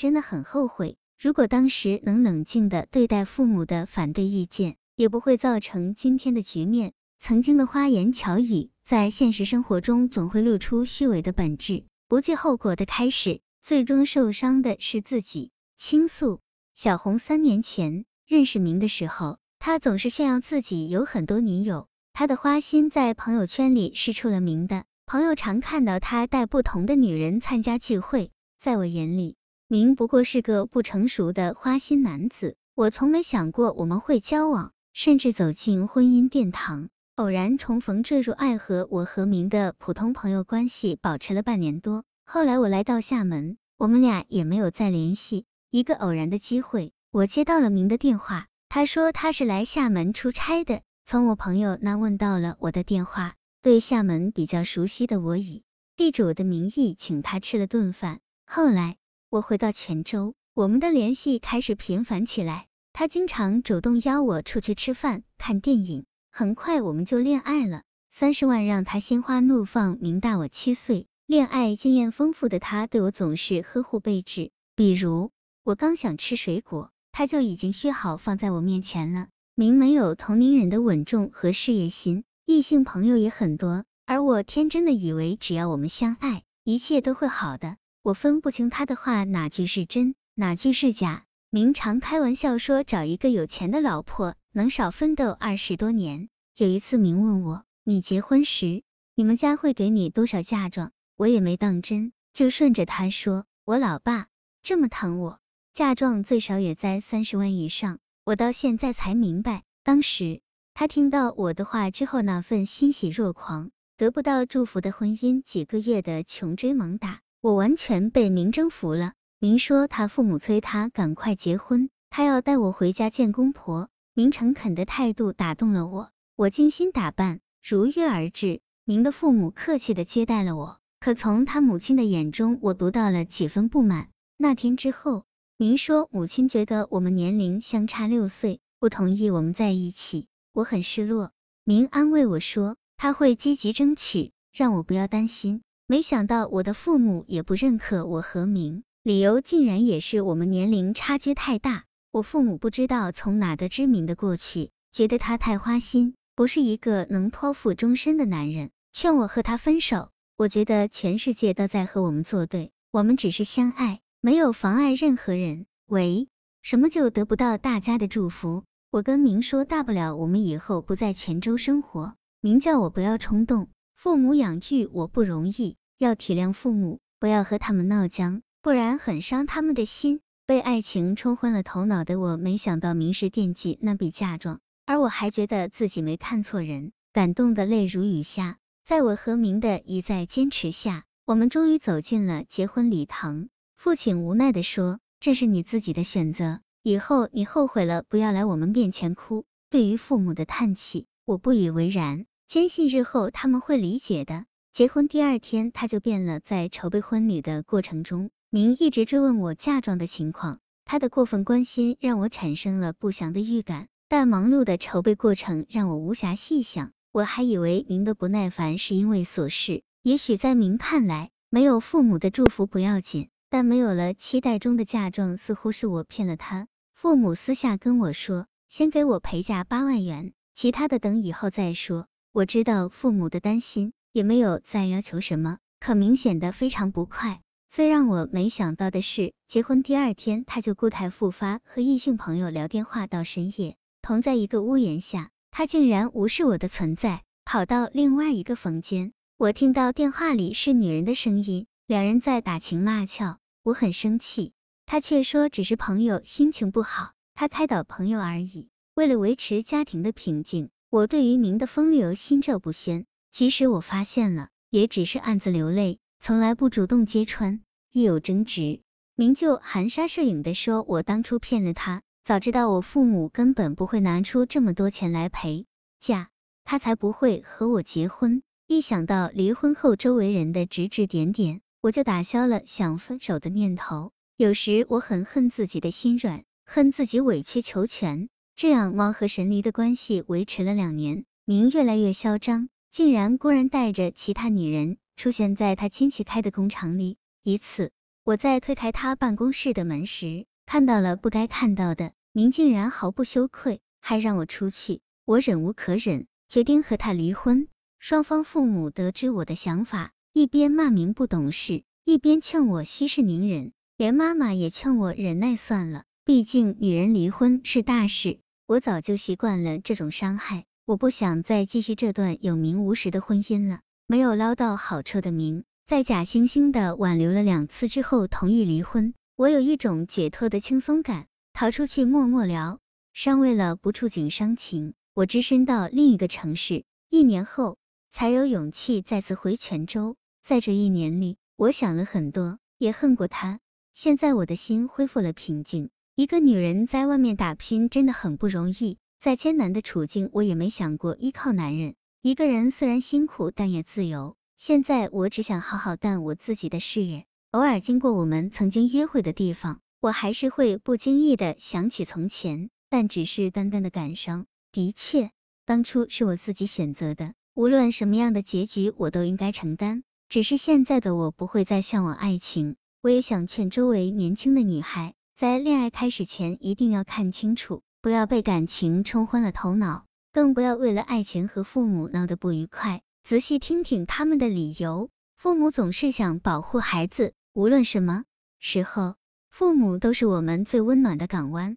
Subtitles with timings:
[0.00, 0.96] 真的很后悔。
[1.18, 6.94] 如果当时能冷静的对待父母的反对意见，也不会造成今天的局面。
[7.18, 15.50] 曾经的花言巧语，在现实生活中总会露出虚伪的本质，不计后果的开始，最终受伤的是自己。
[15.76, 16.40] 倾诉，
[16.74, 28.30] 小红三年前认识明的时候，他总是炫耀自己有很多女友，他的花心在朋友圈里是出了名的，朋友常看到他带不同的女人参加聚会。
[28.58, 29.36] 在我眼里，
[29.72, 36.88] 明不过是个不成熟的花心男子，我从没想过我们会交往，甚至走进婚姻殿堂。
[37.14, 38.88] 偶然重逢，坠入爱河。
[38.90, 42.02] 我和明的普通朋友关系保持了半年多。
[42.24, 45.44] 后来我来到厦门，我们俩也没有再联系。
[45.70, 48.48] 一个偶然的机会，我接到了明的电话。
[48.68, 53.36] 他说他是来厦门出差的，从我朋友那问到了我的电话。
[53.62, 55.62] 对厦门比较熟悉的我，以
[55.96, 58.18] 地主的名义请他吃了顿饭。
[58.46, 58.96] 后来
[59.30, 62.66] 我回到泉州，我们的联系开始频繁起来。
[62.92, 66.04] 他经常主动邀我出去吃饭、看电影。
[66.32, 69.98] 很快我们就恋爱了，三十万让他心花怒放。
[70.00, 74.50] 明大我七岁，恋爱经验丰富的他对我总是呵护备至。
[74.74, 75.30] 比如
[75.62, 79.28] 我刚想吃水果，他就已经削好放在我面前了。
[79.54, 87.76] 明没有同龄人的稳重和事业心，异性朋友也很多，而我天真的以为只要我们相爱，一切都会好的。
[88.02, 91.24] 我分不清他的话哪句是真，哪句是假。
[91.50, 94.34] 明常开玩笑说找一个有钱的老婆。
[94.52, 96.28] 能少奋斗二十多年。
[96.56, 98.82] 有一次，明问我，你结婚时，
[99.14, 100.90] 你们家会给你多少嫁妆？
[101.16, 104.26] 我也没当真，就顺着他说，我老爸
[104.62, 105.38] 这么疼我，
[105.72, 108.00] 嫁妆最少也在三十万以上。
[108.24, 110.40] 我到现在才明白，当时
[110.74, 113.70] 他听到我的话之后，那份欣喜若狂。
[113.96, 119.14] 得不到祝福的婚姻，几个月的穷追猛打，我完全被明征服了。
[119.38, 123.88] 明说他父母催他赶快结婚，他要带我回家见公婆。
[124.12, 128.60] 明诚恳的态度打动了我，我精心打扮，如约而至。
[128.84, 134.08] 明的父母客气的接待了我，可从他母亲的眼中，我读到了几分不满。
[134.36, 135.24] 那天之后，
[135.56, 141.30] 明说母亲觉得我们年龄相差六岁，不同意我们在一起，我很失落。
[141.64, 145.62] 明安慰我说他会积极争取，让我不要担心。
[145.90, 151.82] 没想到我的父母也不认可我和明，理由竟然也是我们年龄差距太大。
[152.12, 160.10] 我父母不知道从哪得知明的过去，觉得他太花心，不是一个能托付终身的男人，劝我和他分手。
[160.36, 165.66] 我觉得全世界都在和我们作对，我们只是相爱，没有妨碍任何人。
[165.88, 166.28] 喂，
[166.62, 168.62] 什么就得不到大家的祝福？
[168.92, 172.14] 我跟明说，大不了我们以后不在泉州生活。
[172.40, 180.22] 明叫我不要冲动，父母养育我不容易，要体谅父母，不要和他们闹僵，不然很伤他们的心。
[180.46, 188.56] 被爱情冲昏了头脑的我，没想到明是惦记那笔嫁妆，而我还觉得自己没看错人，感动的泪如雨下。
[188.82, 193.50] 在我和明的一再坚持下，我们终于走进了结婚礼堂。
[193.76, 204.46] 父亲无奈的说：“这是你自己的选择，以后你后悔了，不要来我们面前哭。”对于父母的叹气，我不以为然，坚信日后他们会理解的。
[204.72, 206.38] 结婚第二天，他就变了。
[206.38, 208.30] 在筹备婚礼的过程中。
[208.50, 213.88] 明一直追问我嫁妆的情况，他的过分关心让我产生了不祥的预感。
[214.08, 219.82] 但忙碌的筹备过程让我无暇细想，我还以为明的不耐烦是因为琐事。
[220.02, 226.68] 也许在明看来，没有父母的祝福不要紧，但没有了期待中的嫁妆，似乎是我骗了他。
[226.94, 232.06] 父母私下跟我说，先给我陪嫁八万元，其他的等以后再说。
[232.32, 237.40] 我知道父母的担心，也没有再要求什么，可明显的非常不快。
[237.68, 249.12] 最让我没想到的是，结婚第二天他就固态复发，和异性朋友聊电话到深夜，同在一个屋檐下，他竟然无视我的存在，跑到另外一个房间。
[249.36, 254.52] 我听到电话里是女人的声音，两人在打情骂俏，我很生气，
[254.86, 258.68] 他却说只是朋友心情不好，他开导朋友而已。
[258.94, 265.98] 为了维持家庭的平静，我对于明的风流心照不宣，即使我发现了，也只是暗自流泪。
[266.18, 267.62] 从来不主动揭穿，
[267.92, 268.80] 一有争执，
[269.14, 275.66] 明就含沙射影的说：“我当初骗了他，早知道我父母根本不会拿出这么多钱来陪
[275.98, 276.28] 嫁，
[276.64, 284.12] 他才不会和我结婚。”一想到离婚后周围人的指指点点，我就打消了想分手的念头。
[284.36, 288.28] 有时我很恨自己的心软，恨自己委曲求全。
[288.54, 294.98] 这样猫和神离的关系维持了两年，明越来越嚣张，竟然公然带着其他女人。
[295.16, 297.18] 出现在他亲戚开的工厂里。
[297.42, 297.90] 一次，
[298.24, 305.02] 我在推开他办公室的门时，看到了不该看到的，明竟然毫不羞愧，还让我出去。
[305.26, 307.68] 我忍无可忍，决定和他离婚。
[307.98, 313.72] 双方父母得知我的想法，一边骂名不懂事，一边劝我息事宁人。
[313.98, 318.40] 连妈妈也劝我忍耐算了，毕竟女人离婚是大事。
[318.66, 323.78] 我早就习惯了这种伤害，我不想再继续这段有名无实的婚姻了。
[324.08, 325.62] 没有捞到好车的名。
[325.86, 329.14] 在假惺惺的挽留了两次之后，同意离婚。
[329.36, 332.80] 我有一种解脱的轻松感，逃出去默默疗
[333.12, 333.38] 伤。
[333.38, 336.82] 为了不触景伤情，我只身到另一个城市。
[337.08, 337.78] 一年后，
[338.10, 340.16] 才有勇气再次回泉州。
[340.42, 343.60] 在这一年里，我想了很多，也恨过他。
[343.92, 345.90] 现在我的心恢复了平静。
[346.16, 351.94] 一个女人在外面打拼真的很不容易，再艰难的处境，我也没想过依靠男人。
[352.22, 354.34] 一个人虽然辛苦，但也自由。
[354.56, 364.46] 现在我只想好好干我自己的事业，偶尔经过我们曾经约会的地方，我还是会不经意的想起从前，但只是淡淡的感伤。
[364.72, 365.30] 的确，
[365.66, 370.02] 当初是我自己选择的，无论什么样的结局，我都应该承担。
[370.30, 372.76] 只是现在的我不会再向往爱情。
[373.02, 383.02] 我也想劝周围年轻的女孩，在恋爱开始前一定要看清楚，不要被感情冲昏了头脑，更不要为了爱情和父母闹得不愉快。
[383.22, 388.24] 仔细听听他们的理由，父母总是想保护孩子，无论什么
[388.58, 389.16] 时候，
[389.50, 391.76] 父母都是我们最温暖的港湾。